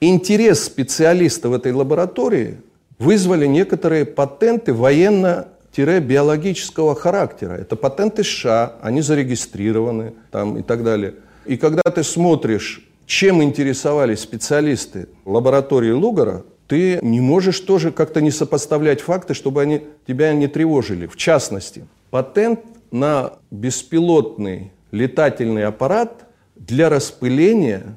Интерес 0.00 0.64
специалистов 0.64 1.52
этой 1.52 1.72
лаборатории 1.72 2.58
вызвали 2.98 3.46
некоторые 3.46 4.04
патенты 4.04 4.72
военно-биологического 4.72 6.94
характера. 6.94 7.54
Это 7.54 7.74
патенты 7.76 8.24
США, 8.24 8.76
они 8.82 9.02
зарегистрированы 9.02 10.14
там 10.30 10.58
и 10.58 10.62
так 10.62 10.84
далее. 10.84 11.14
И 11.46 11.56
когда 11.56 11.82
ты 11.82 12.02
смотришь, 12.02 12.86
чем 13.06 13.42
интересовались 13.42 14.20
специалисты 14.20 15.08
лаборатории 15.24 15.90
Лугара, 15.90 16.44
ты 16.66 16.98
не 17.02 17.20
можешь 17.20 17.60
тоже 17.60 17.92
как-то 17.92 18.20
не 18.20 18.30
сопоставлять 18.30 19.00
факты, 19.00 19.34
чтобы 19.34 19.62
они 19.62 19.82
тебя 20.06 20.32
не 20.32 20.46
тревожили. 20.46 21.06
В 21.06 21.16
частности, 21.16 21.86
патент 22.10 22.60
на 22.90 23.34
беспилотный 23.50 24.72
летательный 24.90 25.64
аппарат 25.64 26.26
для 26.54 26.88
распыления 26.88 27.96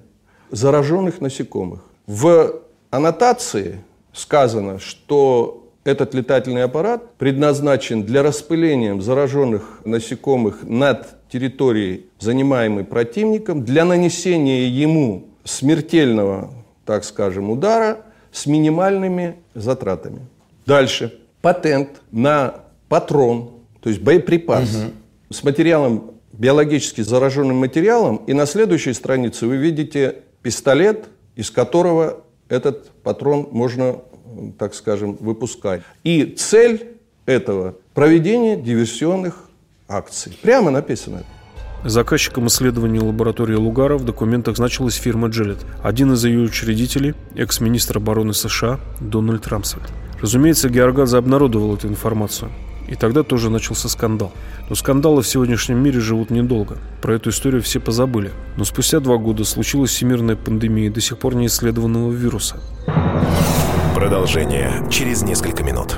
зараженных 0.50 1.21
насекомых. 1.21 1.86
В 2.07 2.62
аннотации 2.89 3.83
сказано, 4.13 4.79
что 4.79 5.67
этот 5.83 6.13
летательный 6.13 6.63
аппарат 6.63 7.13
предназначен 7.17 8.03
для 8.03 8.24
распыления 8.24 9.00
зараженных 9.00 9.81
насекомых 9.86 10.63
над 10.63 11.29
территорией, 11.29 12.07
занимаемой 12.19 12.83
противником, 12.83 13.63
для 13.63 13.86
нанесения 13.86 14.67
ему 14.67 15.27
смертельного, 15.43 16.51
так 16.86 17.03
скажем, 17.03 17.50
удара 17.50 18.00
с 18.31 18.46
минимальными 18.46 19.38
затратами. 19.53 20.22
Дальше. 20.65 21.19
Патент 21.41 22.01
на 22.12 22.55
патрон, 22.89 23.51
то 23.81 23.89
есть 23.89 24.01
боеприпас 24.01 24.75
угу. 24.75 25.34
с 25.34 25.43
материалом, 25.43 26.12
биологически 26.34 27.01
зараженным 27.01 27.57
материалом. 27.57 28.17
И 28.27 28.34
на 28.34 28.46
следующей 28.46 28.93
странице 28.93 29.48
вы 29.48 29.57
видите 29.57 30.17
пистолет, 30.41 31.05
из 31.36 31.51
которого 31.51 32.24
этот 32.50 32.89
патрон 33.03 33.48
можно, 33.51 34.01
так 34.57 34.74
скажем, 34.74 35.17
выпускать. 35.19 35.81
И 36.03 36.25
цель 36.38 36.98
этого– 37.25 37.75
проведение 37.93 38.57
диверсионных 38.57 39.50
акций. 39.88 40.38
Прямо 40.41 40.72
написано 40.72 41.17
это. 41.17 41.37
Заказчиком 41.84 42.48
исследования 42.48 43.00
лаборатории 43.00 43.55
Лугара 43.55 43.98
в 43.98 44.03
документах 44.03 44.57
значилась 44.57 44.96
фирма 44.96 45.27
Джилет. 45.29 45.60
Один 45.84 46.13
из 46.13 46.25
ее 46.25 46.39
учредителей– 46.39 47.13
экс-министр 47.36 47.98
обороны 47.98 48.34
США 48.34 48.79
Дональд 49.00 49.48
Рамсфельд. 49.48 49.86
Разумеется, 50.22 50.69
Георгадзе 50.69 51.17
обнародовал 51.17 51.75
эту 51.75 51.88
информацию. 51.88 52.51
И 52.88 52.96
тогда 52.96 53.24
тоже 53.24 53.50
начался 53.50 53.89
скандал. 53.89 54.31
Но 54.69 54.75
скандалы 54.75 55.22
в 55.22 55.27
сегодняшнем 55.27 55.77
мире 55.77 56.00
живут 56.00 56.29
недолго. 56.29 56.77
Про 57.01 57.15
эту 57.15 57.29
историю 57.29 57.62
все 57.62 57.79
позабыли. 57.79 58.31
Но 58.55 58.63
спустя 58.63 59.00
два 59.00 59.17
года 59.17 59.43
случилась 59.43 59.91
всемирная 59.91 60.36
пандемия 60.36 60.89
до 60.89 61.01
сих 61.01 61.17
пор 61.17 61.36
неисследованного 61.36 62.12
вируса. 62.12 62.57
Продолжение 63.93 64.88
через 64.89 65.22
несколько 65.22 65.63
минут. 65.63 65.98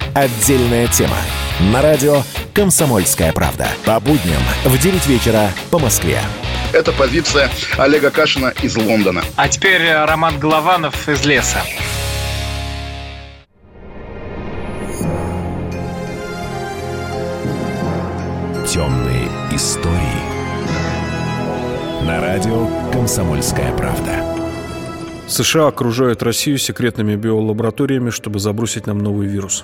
Отдельная 0.13 0.87
тема. 0.87 1.15
На 1.71 1.81
радио 1.81 2.23
«Комсомольская 2.53 3.31
правда». 3.31 3.69
По 3.85 3.97
будням 4.01 4.41
в 4.65 4.77
9 4.77 5.07
вечера 5.07 5.49
по 5.69 5.79
Москве. 5.79 6.19
Это 6.73 6.91
позиция 6.91 7.49
Олега 7.77 8.11
Кашина 8.11 8.53
из 8.61 8.75
Лондона. 8.75 9.23
А 9.37 9.47
теперь 9.47 9.89
Роман 9.89 10.37
Голованов 10.37 11.07
из 11.07 11.25
леса. 11.25 11.61
Темные 18.67 19.29
истории. 19.53 19.95
На 22.05 22.19
радио 22.19 22.67
«Комсомольская 22.91 23.71
правда». 23.77 24.25
США 25.29 25.67
окружают 25.67 26.21
Россию 26.21 26.57
секретными 26.57 27.15
биолабораториями, 27.15 28.09
чтобы 28.09 28.39
забросить 28.39 28.87
нам 28.87 28.99
новый 28.99 29.27
вирус. 29.27 29.63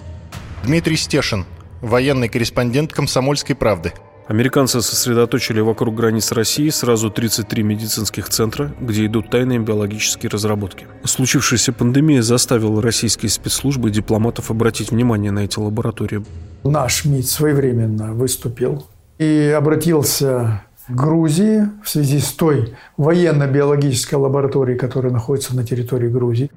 Дмитрий 0.67 0.97
Стешин, 0.97 1.45
военный 1.79 2.27
корреспондент 2.27 2.91
«Комсомольской 2.91 3.55
правды». 3.55 3.93
Американцы 4.27 4.81
сосредоточили 4.81 5.61
вокруг 5.61 5.95
границ 5.95 6.33
России 6.33 6.67
сразу 6.67 7.09
33 7.09 7.63
медицинских 7.63 8.27
центра, 8.27 8.75
где 8.81 9.05
идут 9.05 9.29
тайные 9.29 9.59
биологические 9.59 10.29
разработки. 10.29 10.85
Случившаяся 11.05 11.71
пандемия 11.71 12.21
заставила 12.21 12.81
российские 12.81 13.29
спецслужбы 13.29 13.87
и 13.87 13.91
дипломатов 13.93 14.51
обратить 14.51 14.91
внимание 14.91 15.31
на 15.31 15.45
эти 15.45 15.57
лаборатории. 15.57 16.25
Наш 16.65 17.05
МИД 17.05 17.27
своевременно 17.27 18.13
выступил 18.13 18.87
и 19.19 19.55
обратился 19.57 20.65
к 20.89 20.91
Грузии 20.93 21.69
в 21.81 21.87
связи 21.87 22.19
с 22.19 22.33
той 22.33 22.75
военно-биологической 22.97 24.15
лабораторией, 24.15 24.77
которая 24.77 25.13
находится 25.13 25.55
на 25.55 25.63
территории 25.63 26.09
Грузии. 26.09 26.51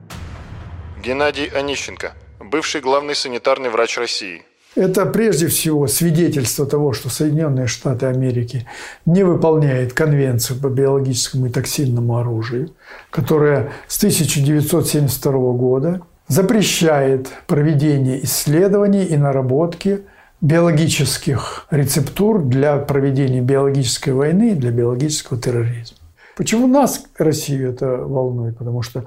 Геннадий 1.01 1.45
Онищенко, 1.45 2.13
бывший 2.51 2.81
главный 2.81 3.15
санитарный 3.15 3.71
врач 3.71 3.97
России. 3.97 4.43
Это 4.77 5.05
прежде 5.07 5.49
всего 5.49 5.89
свидетельство 5.89 6.65
того, 6.65 6.93
что 6.93 7.09
Соединенные 7.09 7.67
Штаты 7.67 8.07
Америки 8.07 8.69
не 9.05 9.25
выполняют 9.25 9.93
конвенцию 9.93 10.61
по 10.61 10.69
биологическому 10.69 11.47
и 11.47 11.51
токсинному 11.51 12.19
оружию, 12.19 12.71
которая 13.11 13.73
с 13.89 13.99
1972 13.99 15.33
года 15.53 16.03
запрещает 16.29 17.29
проведение 17.49 18.25
исследований 18.25 19.05
и 19.05 19.17
наработки 19.17 20.03
биологических 20.41 21.67
рецептур 21.71 22.43
для 22.43 22.77
проведения 22.77 23.41
биологической 23.41 24.11
войны 24.11 24.53
и 24.53 24.55
для 24.55 24.71
биологического 24.71 25.41
терроризма. 25.41 25.97
Почему 26.37 26.69
нас, 26.69 27.03
Россию, 27.19 27.71
это 27.71 27.87
волнует? 27.97 28.57
Потому 28.57 28.83
что 28.83 29.05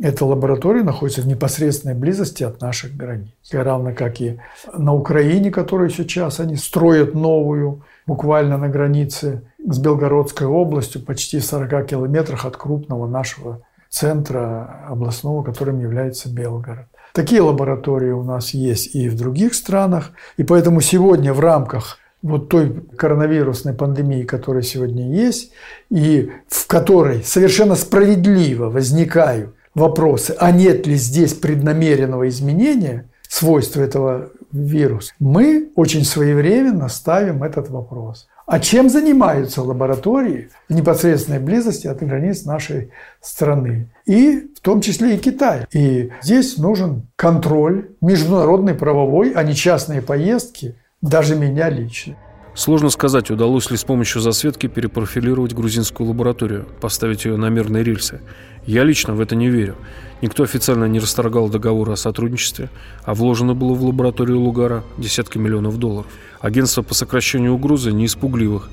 эта 0.00 0.24
лаборатория 0.24 0.82
находится 0.82 1.22
в 1.22 1.26
непосредственной 1.26 1.94
близости 1.94 2.44
от 2.44 2.60
наших 2.60 2.96
границ. 2.96 3.30
Равно 3.52 3.92
как 3.94 4.20
и 4.20 4.38
на 4.72 4.94
Украине, 4.94 5.50
которую 5.50 5.90
сейчас 5.90 6.40
они 6.40 6.56
строят 6.56 7.14
новую, 7.14 7.84
буквально 8.06 8.58
на 8.58 8.68
границе 8.68 9.42
с 9.58 9.78
Белгородской 9.78 10.46
областью, 10.46 11.02
почти 11.02 11.40
в 11.40 11.44
40 11.44 11.86
километрах 11.86 12.44
от 12.44 12.56
крупного 12.56 13.06
нашего 13.06 13.62
центра 13.90 14.84
областного, 14.88 15.42
которым 15.42 15.80
является 15.80 16.32
Белгород. 16.32 16.86
Такие 17.12 17.40
лаборатории 17.40 18.10
у 18.10 18.22
нас 18.22 18.50
есть 18.50 18.94
и 18.94 19.08
в 19.08 19.16
других 19.16 19.54
странах. 19.54 20.12
И 20.36 20.44
поэтому 20.44 20.80
сегодня 20.80 21.32
в 21.32 21.40
рамках 21.40 21.98
вот 22.22 22.48
той 22.48 22.72
коронавирусной 22.96 23.74
пандемии, 23.74 24.22
которая 24.22 24.62
сегодня 24.62 25.10
есть, 25.10 25.52
и 25.90 26.30
в 26.48 26.66
которой 26.66 27.22
совершенно 27.22 27.74
справедливо 27.74 28.70
возникают 28.70 29.54
вопросы, 29.74 30.34
а 30.38 30.50
нет 30.50 30.86
ли 30.86 30.96
здесь 30.96 31.34
преднамеренного 31.34 32.28
изменения 32.28 33.08
свойства 33.28 33.82
этого 33.82 34.30
вируса, 34.52 35.12
мы 35.18 35.70
очень 35.76 36.04
своевременно 36.04 36.88
ставим 36.88 37.42
этот 37.42 37.68
вопрос. 37.70 38.28
А 38.46 38.60
чем 38.60 38.88
занимаются 38.88 39.62
лаборатории 39.62 40.48
в 40.70 40.74
непосредственной 40.74 41.38
близости 41.38 41.86
от 41.86 42.02
границ 42.02 42.46
нашей 42.46 42.90
страны? 43.20 43.90
И 44.06 44.48
в 44.56 44.60
том 44.60 44.80
числе 44.80 45.16
и 45.16 45.18
Китая. 45.18 45.66
И 45.70 46.10
здесь 46.22 46.56
нужен 46.56 47.02
контроль 47.16 47.90
международный, 48.00 48.72
правовой, 48.72 49.32
а 49.32 49.42
не 49.42 49.54
частные 49.54 50.00
поездки, 50.00 50.76
даже 51.02 51.36
меня 51.36 51.68
лично. 51.68 52.16
Сложно 52.58 52.90
сказать, 52.90 53.30
удалось 53.30 53.70
ли 53.70 53.76
с 53.76 53.84
помощью 53.84 54.20
засветки 54.20 54.66
перепрофилировать 54.66 55.54
грузинскую 55.54 56.08
лабораторию, 56.08 56.66
поставить 56.80 57.24
ее 57.24 57.36
на 57.36 57.50
мирные 57.50 57.84
рельсы. 57.84 58.20
Я 58.66 58.82
лично 58.82 59.14
в 59.14 59.20
это 59.20 59.36
не 59.36 59.48
верю. 59.48 59.76
Никто 60.22 60.42
официально 60.42 60.86
не 60.86 60.98
расторгал 60.98 61.48
договор 61.48 61.90
о 61.90 61.96
сотрудничестве, 61.96 62.68
а 63.04 63.14
вложено 63.14 63.54
было 63.54 63.74
в 63.74 63.84
лабораторию 63.84 64.40
Лугара 64.40 64.82
десятки 64.96 65.38
миллионов 65.38 65.78
долларов. 65.78 66.08
Агентство 66.40 66.82
по 66.82 66.94
сокращению 66.94 67.54
угрозы 67.54 67.92
не 67.92 68.06
испугливых 68.06 68.68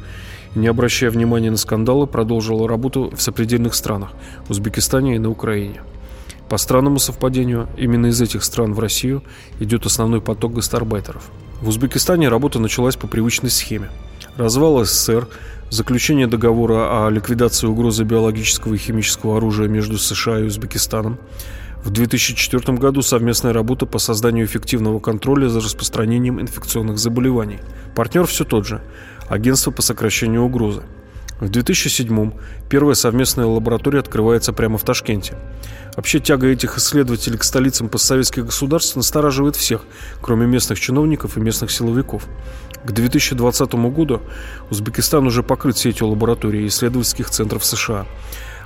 не 0.55 0.65
обращая 0.67 1.11
внимания 1.11 1.51
на 1.51 1.57
скандалы, 1.57 2.07
продолжило 2.07 2.67
работу 2.67 3.11
в 3.15 3.21
сопредельных 3.21 3.75
странах– 3.75 4.13
Узбекистане 4.49 5.17
и 5.17 5.19
на 5.19 5.29
Украине. 5.29 5.81
По 6.49 6.57
странному 6.57 6.99
совпадению, 6.99 7.67
именно 7.77 8.07
из 8.07 8.21
этих 8.21 8.43
стран 8.43 8.73
в 8.73 8.79
Россию 8.79 9.23
идет 9.59 9.85
основной 9.85 10.21
поток 10.21 10.53
гастарбайтеров. 10.53 11.31
В 11.61 11.67
Узбекистане 11.69 12.29
работа 12.29 12.59
началась 12.59 12.95
по 12.95 13.07
привычной 13.07 13.49
схеме. 13.49 13.89
Развал 14.37 14.83
СССР, 14.83 15.27
заключение 15.69 16.27
договора 16.27 17.05
о 17.05 17.09
ликвидации 17.09 17.67
угрозы 17.67 18.03
биологического 18.03 18.75
и 18.75 18.77
химического 18.77 19.37
оружия 19.37 19.67
между 19.67 19.97
США 19.97 20.39
и 20.39 20.43
Узбекистаном, 20.43 21.17
в 21.83 21.91
2004 21.91 22.77
году 22.77 23.01
совместная 23.03 23.53
работа 23.53 23.85
по 23.85 23.99
созданию 23.99 24.45
эффективного 24.45 24.99
контроля 24.99 25.49
за 25.49 25.59
распространением 25.59 26.41
инфекционных 26.41 26.97
заболеваний. 26.97 27.59
Партнер 27.95 28.25
все 28.25 28.43
тот 28.43 28.65
же– 28.65 28.81
Агентство 29.27 29.71
по 29.71 29.81
сокращению 29.81 30.43
угрозы. 30.43 30.83
В 31.39 31.49
2007 31.49 32.31
первая 32.69 32.95
совместная 32.95 33.45
лаборатория 33.45 33.99
открывается 33.99 34.53
прямо 34.53 34.77
в 34.77 34.83
Ташкенте. 34.83 35.37
Вообще 35.97 36.19
тяга 36.19 36.47
этих 36.47 36.77
исследователей 36.77 37.37
к 37.37 37.43
столицам 37.43 37.89
постсоветских 37.89 38.45
государств 38.45 38.95
настораживает 38.95 39.57
всех, 39.57 39.81
кроме 40.21 40.47
местных 40.47 40.79
чиновников 40.79 41.35
и 41.35 41.41
местных 41.41 41.71
силовиков. 41.71 42.25
К 42.85 42.91
2020 42.91 43.73
году 43.73 44.21
Узбекистан 44.69 45.27
уже 45.27 45.43
покрыт 45.43 45.77
сетью 45.77 46.07
лабораторий 46.07 46.63
и 46.63 46.67
исследовательских 46.67 47.29
центров 47.29 47.65
США. 47.65 48.05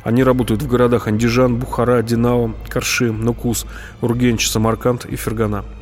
Они 0.04 0.24
работают 0.24 0.62
в 0.62 0.68
городах 0.68 1.08
Андижан, 1.08 1.58
Бухара, 1.58 2.02
Динао, 2.04 2.54
Карши, 2.68 3.12
Нукус, 3.12 3.66
Ургенч, 4.02 4.48
Самарканд 4.48 5.06
и 5.06 5.16
Фергана– 5.16 5.66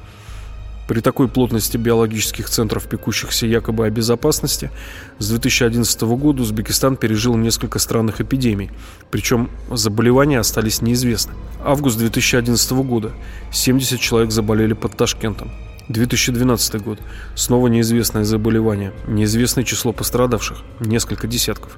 при 0.87 1.01
такой 1.01 1.27
плотности 1.27 1.77
биологических 1.77 2.49
центров, 2.49 2.87
пекущихся 2.87 3.45
якобы 3.45 3.85
о 3.85 3.89
безопасности, 3.89 4.71
с 5.19 5.29
2011 5.29 6.01
года 6.01 6.41
Узбекистан 6.41 6.95
пережил 6.95 7.35
несколько 7.35 7.79
странных 7.79 8.21
эпидемий, 8.21 8.71
причем 9.11 9.49
заболевания 9.69 10.39
остались 10.39 10.81
неизвестны. 10.81 11.33
Август 11.63 11.97
2011 11.97 12.71
года 12.71 13.11
70 13.51 13.99
человек 13.99 14.31
заболели 14.31 14.73
под 14.73 14.95
Ташкентом. 14.95 15.51
2012 15.89 16.81
год. 16.81 16.99
Снова 17.35 17.67
неизвестное 17.67 18.23
заболевание. 18.23 18.93
Неизвестное 19.07 19.63
число 19.63 19.93
пострадавших. 19.93 20.57
Несколько 20.79 21.27
десятков. 21.27 21.77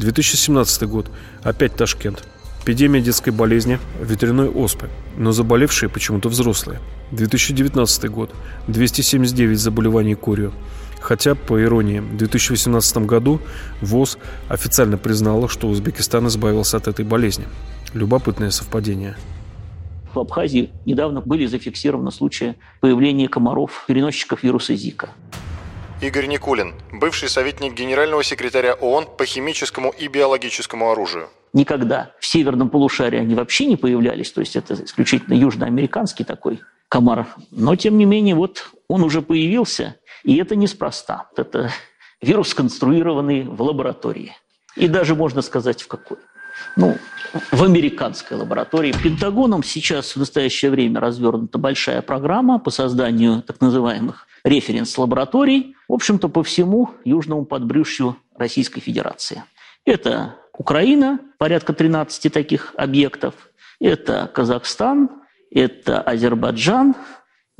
2017 0.00 0.82
год. 0.84 1.10
Опять 1.42 1.76
Ташкент. 1.76 2.24
Эпидемия 2.64 3.02
детской 3.02 3.28
болезни, 3.28 3.78
ветряной 4.00 4.48
оспы, 4.48 4.88
но 5.18 5.32
заболевшие 5.32 5.90
почему-то 5.90 6.30
взрослые. 6.30 6.80
2019 7.10 8.10
год. 8.10 8.30
279 8.68 9.58
заболеваний 9.58 10.14
корью. 10.14 10.50
Хотя, 10.98 11.34
по 11.34 11.62
иронии, 11.62 11.98
в 11.98 12.16
2018 12.16 12.96
году 13.04 13.38
ВОЗ 13.82 14.16
официально 14.48 14.96
признала, 14.96 15.46
что 15.46 15.68
Узбекистан 15.68 16.26
избавился 16.28 16.78
от 16.78 16.88
этой 16.88 17.04
болезни. 17.04 17.44
Любопытное 17.92 18.50
совпадение. 18.50 19.14
В 20.14 20.18
Абхазии 20.18 20.70
недавно 20.86 21.20
были 21.20 21.44
зафиксированы 21.44 22.12
случаи 22.12 22.54
появления 22.80 23.28
комаров, 23.28 23.84
переносчиков 23.86 24.42
вируса 24.42 24.74
Зика. 24.74 25.10
Игорь 26.04 26.26
Никулин, 26.26 26.74
бывший 26.92 27.28
советник 27.28 27.74
генерального 27.74 28.22
секретаря 28.22 28.74
ООН 28.74 29.08
по 29.16 29.24
химическому 29.24 29.90
и 29.90 30.06
биологическому 30.08 30.90
оружию 30.90 31.28
никогда 31.54 32.10
в 32.20 32.26
северном 32.26 32.68
полушарии 32.68 33.18
они 33.18 33.34
вообще 33.34 33.64
не 33.64 33.76
появлялись, 33.76 34.30
то 34.32 34.40
есть 34.40 34.56
это 34.56 34.74
исключительно 34.74 35.34
южноамериканский 35.34 36.26
такой 36.26 36.60
комар. 36.88 37.28
Но, 37.50 37.74
тем 37.76 37.96
не 37.96 38.04
менее, 38.04 38.34
вот 38.34 38.70
он 38.88 39.02
уже 39.02 39.22
появился, 39.22 39.96
и 40.24 40.36
это 40.36 40.56
неспроста. 40.56 41.28
Это 41.36 41.70
вирус, 42.20 42.48
сконструированный 42.50 43.44
в 43.44 43.62
лаборатории. 43.62 44.36
И 44.76 44.88
даже, 44.88 45.14
можно 45.14 45.40
сказать, 45.40 45.80
в 45.80 45.88
какой? 45.88 46.18
Ну, 46.76 46.96
в 47.50 47.62
американской 47.62 48.36
лаборатории. 48.36 48.92
Пентагоном 48.92 49.62
сейчас 49.62 50.14
в 50.14 50.18
настоящее 50.18 50.70
время 50.70 51.00
развернута 51.00 51.58
большая 51.58 52.02
программа 52.02 52.58
по 52.58 52.70
созданию 52.70 53.42
так 53.42 53.60
называемых 53.60 54.26
референс-лабораторий, 54.44 55.74
в 55.88 55.92
общем-то, 55.92 56.28
по 56.28 56.42
всему 56.42 56.90
южному 57.04 57.44
подбрюшью 57.44 58.16
Российской 58.36 58.80
Федерации. 58.80 59.44
Это 59.84 60.36
Украина, 60.56 61.18
порядка 61.38 61.72
13 61.72 62.32
таких 62.32 62.74
объектов. 62.76 63.34
Это 63.80 64.30
Казахстан, 64.32 65.10
это 65.50 66.00
Азербайджан, 66.00 66.94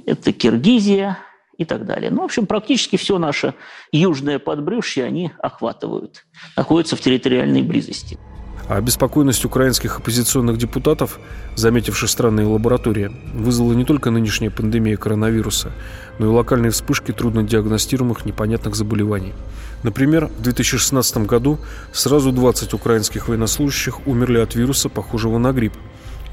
это 0.05 0.33
Киргизия 0.33 1.19
и 1.57 1.65
так 1.65 1.87
далее. 1.87 2.11
Ну, 2.11 2.23
в 2.23 2.25
общем, 2.25 2.47
практически 2.47 2.97
все 2.97 3.19
наше 3.19 3.55
южное 3.93 4.39
подбрюшье 4.39 5.05
они 5.05 5.33
охватывают, 5.39 6.25
находятся 6.57 6.97
в 6.97 7.01
территориальной 7.01 7.63
близости. 7.63 8.19
А 8.66 8.76
обеспокоенность 8.76 9.44
украинских 9.44 9.99
оппозиционных 9.99 10.56
депутатов, 10.56 11.18
заметивших 11.54 12.09
странные 12.09 12.47
лаборатории, 12.47 13.11
вызвала 13.35 13.75
не 13.75 13.85
только 13.85 14.11
нынешняя 14.11 14.50
пандемия 14.50 14.97
коронавируса, 14.97 15.73
но 16.18 16.26
и 16.26 16.28
локальные 16.30 16.71
вспышки 16.71 17.12
труднодиагностируемых 17.12 18.25
непонятных 18.25 18.75
заболеваний. 18.75 19.35
Например, 19.83 20.30
в 20.38 20.42
2016 20.42 21.18
году 21.18 21.59
сразу 21.92 22.33
20 22.33 22.73
украинских 22.73 23.28
военнослужащих 23.28 24.06
умерли 24.06 24.38
от 24.38 24.54
вируса, 24.54 24.88
похожего 24.88 25.37
на 25.37 25.52
грипп. 25.52 25.75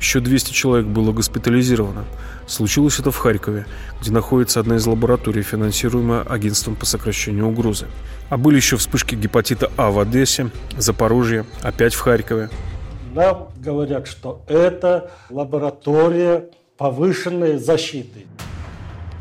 Еще 0.01 0.19
200 0.19 0.51
человек 0.51 0.87
было 0.87 1.11
госпитализировано. 1.11 2.05
Случилось 2.47 2.99
это 2.99 3.11
в 3.11 3.17
Харькове, 3.17 3.67
где 4.01 4.11
находится 4.11 4.59
одна 4.59 4.77
из 4.77 4.87
лабораторий, 4.87 5.43
финансируемая 5.43 6.23
агентством 6.23 6.75
по 6.75 6.87
сокращению 6.87 7.47
угрозы. 7.47 7.85
А 8.31 8.37
были 8.37 8.55
еще 8.55 8.77
вспышки 8.77 9.13
гепатита 9.13 9.71
А 9.77 9.91
в 9.91 9.99
Одессе, 9.99 10.49
Запорожье, 10.75 11.45
опять 11.61 11.93
в 11.93 11.99
Харькове. 11.99 12.49
Нам 13.13 13.49
говорят, 13.57 14.07
что 14.07 14.41
это 14.47 15.11
лаборатория 15.29 16.49
повышенной 16.77 17.59
защиты. 17.59 18.25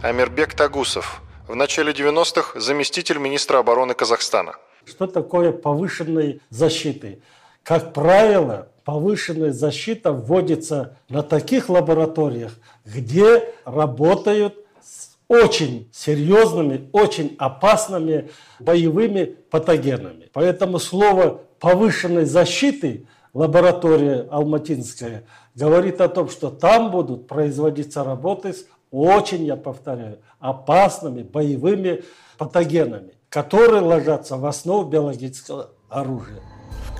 Амирбек 0.03 0.55
Тагусов, 0.55 1.21
в 1.47 1.55
начале 1.55 1.93
90-х 1.93 2.59
заместитель 2.59 3.19
министра 3.19 3.59
обороны 3.59 3.93
Казахстана. 3.93 4.55
Что 4.87 5.07
такое 5.07 5.53
повышенной 5.53 6.41
защиты? 6.49 7.21
Как 7.63 7.93
правило, 7.93 8.69
повышенная 8.91 9.53
защита 9.53 10.11
вводится 10.11 10.97
на 11.09 11.23
таких 11.23 11.69
лабораториях, 11.69 12.59
где 12.85 13.55
работают 13.65 14.57
с 14.83 15.11
очень 15.29 15.89
серьезными, 15.93 16.89
очень 16.91 17.37
опасными 17.39 18.31
боевыми 18.59 19.37
патогенами. 19.49 20.29
Поэтому 20.33 20.81
слово 20.81 21.41
повышенной 21.61 22.25
защиты 22.25 23.07
лаборатория 23.33 24.27
Алматинская 24.29 25.23
говорит 25.55 26.01
о 26.01 26.09
том, 26.09 26.29
что 26.29 26.51
там 26.51 26.91
будут 26.91 27.29
производиться 27.29 28.03
работы 28.03 28.55
с 28.55 28.67
очень, 28.91 29.45
я 29.45 29.55
повторяю, 29.55 30.19
опасными 30.41 31.23
боевыми 31.23 32.03
патогенами, 32.39 33.13
которые 33.29 33.83
ложатся 33.83 34.37
в 34.37 34.45
основу 34.47 34.89
биологического 34.91 35.71
оружия. 35.89 36.43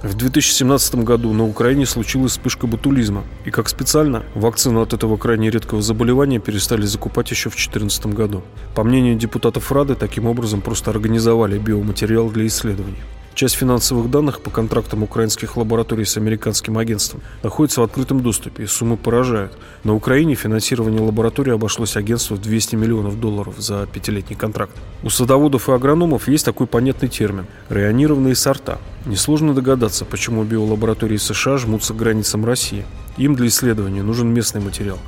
В 0.03 0.15
2017 0.15 0.95
году 1.05 1.31
на 1.35 1.45
Украине 1.45 1.85
случилась 1.85 2.33
вспышка 2.33 2.67
ботулизма, 2.67 3.23
и 3.45 3.51
как 3.51 3.69
специально 3.69 4.25
вакцину 4.35 4.81
от 4.81 4.95
этого 4.95 5.19
крайне 5.19 5.51
редкого 5.51 5.83
заболевания 5.83 6.39
перестали 6.39 6.87
закупать 6.87 7.31
еще 7.31 7.51
в 7.51 7.53
2014 7.53 8.07
году. 8.07 8.43
По 8.75 8.83
мнению 8.83 9.17
депутатов 9.17 9.71
Рады, 9.71 9.97
таким 9.97 10.25
образом 10.25 10.63
просто 10.63 10.91
организовали 10.91 11.59
биоматериал 11.59 12.31
для 12.31 12.47
исследований. 12.47 12.97
Часть 13.35 13.57
финансовых 13.57 14.11
данных 14.11 14.41
по 14.41 14.51
контрактам 14.51 15.03
украинских 15.03 15.59
лабораторий 15.59 16.07
с 16.07 16.17
американским 16.17 16.79
агентством 16.79 17.21
находится 17.43 17.83
в 17.83 17.85
открытом 17.85 18.23
доступе, 18.23 18.65
и 18.65 18.67
суммы 18.67 18.97
поражают. 18.97 19.53
На 19.85 19.95
Украине 19.95 20.35
финансирование 20.35 21.03
лаборатории 21.03 21.53
обошлось 21.53 21.97
агентству 21.97 22.37
в 22.37 22.41
200 22.41 22.75
миллионов 22.75 23.21
долларов 23.21 23.55
за 23.59 23.87
пятилетний 23.87 24.37
контракт. 24.37 24.75
У 25.03 25.11
садоводов 25.11 25.69
и 25.69 25.73
агрономов 25.73 26.27
есть 26.27 26.47
такой 26.47 26.67
понятный 26.67 27.09
термин– 27.09 27.47
районированные 27.69 28.35
сорта. 28.35 28.79
Несложно 29.07 29.55
догадаться, 29.55 30.05
почему 30.05 30.45
биолаборатории 30.45 31.17
США 31.17 31.57
жмутся 31.57 31.95
к 31.95 31.97
границам 31.97 32.45
России. 32.45 32.85
Им 33.17 33.35
для 33.35 33.49
исследования 33.49 34.03
нужен 34.03 34.29
местный 34.29 34.61
материал. 34.61 34.99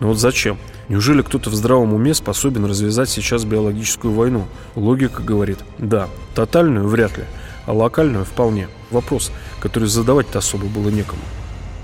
Но 0.00 0.08
вот 0.08 0.18
зачем? 0.18 0.58
Неужели 0.88 1.22
кто-то 1.22 1.50
в 1.50 1.54
здравом 1.54 1.94
уме 1.94 2.14
способен 2.14 2.64
развязать 2.64 3.10
сейчас 3.10 3.44
биологическую 3.44 4.12
войну? 4.12 4.46
Логика 4.74 5.22
говорит– 5.22 5.58
да. 5.78 6.08
Тотальную– 6.34 6.86
вряд 6.88 7.16
ли– 7.18 7.24
а 7.66 7.72
локальную 7.72 8.24
вполне. 8.24 8.68
Вопрос, 8.90 9.30
который 9.60 9.88
задавать-то 9.88 10.38
особо 10.38 10.66
было 10.66 10.88
некому. 10.88 11.22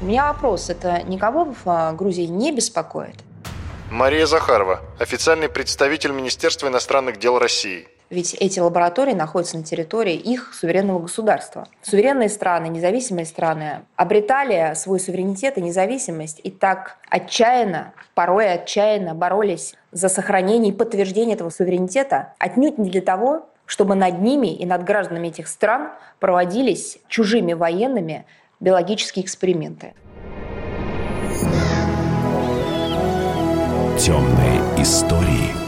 У 0.02 0.07
меня 0.07 0.26
вопрос. 0.26 0.70
Это 0.70 1.02
никого 1.02 1.44
в 1.46 1.57
а, 1.66 1.92
Грузии 1.92 2.26
не 2.26 2.52
беспокоит? 2.52 3.16
Мария 3.90 4.26
Захарова, 4.26 4.81
официальный 4.98 5.48
представитель 5.48 6.12
Министерства 6.12 6.68
иностранных 6.68 7.18
дел 7.18 7.38
России. 7.38 7.88
Ведь 8.10 8.34
эти 8.34 8.58
лаборатории 8.58 9.12
находятся 9.12 9.58
на 9.58 9.64
территории 9.64 10.14
их 10.14 10.54
суверенного 10.54 11.00
государства. 11.00 11.68
Суверенные 11.82 12.30
страны, 12.30 12.68
независимые 12.68 13.26
страны 13.26 13.82
обретали 13.96 14.72
свой 14.74 14.98
суверенитет 14.98 15.58
и 15.58 15.62
независимость 15.62 16.40
и 16.42 16.50
так 16.50 16.96
отчаянно, 17.10 17.92
порой 18.14 18.50
отчаянно 18.50 19.14
боролись 19.14 19.74
за 19.92 20.08
сохранение 20.08 20.72
и 20.72 20.76
подтверждение 20.76 21.34
этого 21.34 21.50
суверенитета 21.50 22.34
отнюдь 22.38 22.78
не 22.78 22.88
для 22.88 23.02
того, 23.02 23.46
чтобы 23.66 23.94
над 23.94 24.20
ними 24.20 24.54
и 24.54 24.64
над 24.64 24.84
гражданами 24.84 25.28
этих 25.28 25.46
стран 25.46 25.90
проводились 26.18 26.98
чужими 27.08 27.52
военными 27.52 28.24
биологические 28.60 29.24
эксперименты. 29.24 29.92
Темные 33.98 34.60
истории. 34.78 35.67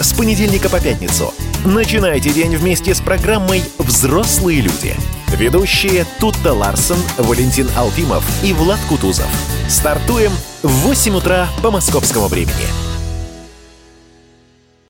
с 0.00 0.12
понедельника 0.12 0.68
по 0.68 0.80
пятницу. 0.80 1.32
Начинайте 1.64 2.30
день 2.30 2.56
вместе 2.56 2.94
с 2.94 3.00
программой 3.00 3.62
«Взрослые 3.78 4.60
люди». 4.60 4.94
Ведущие 5.28 6.06
Тутта 6.20 6.52
Ларсон, 6.52 6.98
Валентин 7.18 7.68
Алфимов 7.76 8.24
и 8.44 8.52
Влад 8.52 8.80
Кутузов. 8.88 9.28
Стартуем 9.68 10.32
в 10.62 10.68
8 10.68 11.16
утра 11.16 11.48
по 11.62 11.70
московскому 11.70 12.28
времени. 12.28 12.83